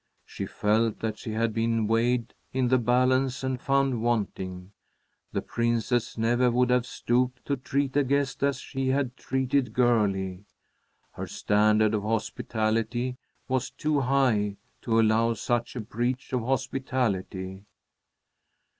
She 0.25 0.47
felt 0.47 0.97
that 1.01 1.19
she 1.19 1.33
had 1.33 1.53
been 1.53 1.85
weighed 1.85 2.33
in 2.51 2.69
the 2.69 2.79
balance 2.79 3.43
and 3.43 3.61
found 3.61 4.01
wanting. 4.01 4.71
The 5.31 5.43
Princess 5.43 6.17
never 6.17 6.49
would 6.49 6.71
have 6.71 6.87
stooped 6.87 7.45
to 7.45 7.55
treat 7.55 7.95
a 7.95 8.03
guest 8.03 8.41
as 8.41 8.59
she 8.59 8.87
had 8.87 9.15
treated 9.15 9.73
Girlie. 9.73 10.45
Her 11.11 11.27
standard 11.27 11.93
of 11.93 12.01
hospitality 12.01 13.17
was 13.47 13.69
too 13.69 13.99
high 13.99 14.57
to 14.81 14.99
allow 14.99 15.33
such 15.35 15.75
a 15.75 15.81
breach 15.81 16.33
of 16.33 16.39
hospitality. 16.45 17.65